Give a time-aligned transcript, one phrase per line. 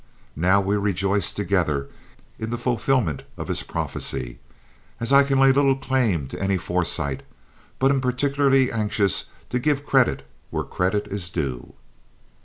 [0.35, 1.87] Now we rejoiced together
[2.39, 4.39] in the fulfillment of his prophecy,
[4.99, 7.21] as I can lay little claim to any foresight,
[7.77, 11.73] but am particularly anxious to give credit where credit is due.